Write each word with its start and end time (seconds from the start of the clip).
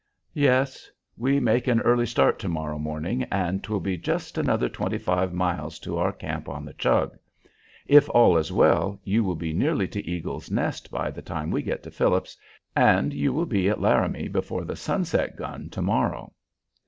"Yes. 0.33 0.89
We 1.15 1.39
make 1.39 1.67
an 1.67 1.79
early 1.81 2.07
start 2.07 2.39
to 2.39 2.49
morrow 2.49 2.79
morning, 2.79 3.21
and 3.25 3.63
'twill 3.63 3.81
be 3.81 3.99
just 3.99 4.35
another 4.35 4.67
twenty 4.67 4.97
five 4.97 5.31
miles 5.31 5.77
to 5.81 5.99
our 5.99 6.11
camp 6.11 6.49
on 6.49 6.65
the 6.65 6.73
Chug. 6.73 7.15
If 7.85 8.09
all 8.09 8.35
is 8.37 8.51
well 8.51 8.99
you 9.03 9.23
will 9.23 9.35
be 9.35 9.53
nearly 9.53 9.87
to 9.89 10.03
Eagle's 10.03 10.49
Nest 10.49 10.89
by 10.89 11.11
the 11.11 11.21
time 11.21 11.51
we 11.51 11.61
get 11.61 11.83
to 11.83 11.91
Phillips's, 11.91 12.35
and 12.75 13.13
you 13.13 13.31
will 13.31 13.45
be 13.45 13.69
at 13.69 13.79
Laramie 13.79 14.27
before 14.27 14.65
the 14.65 14.75
sunset 14.75 15.35
gun 15.35 15.69
to 15.69 15.83
morrow. 15.83 16.33